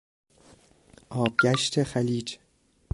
[1.09, 2.37] آبگشت خلیج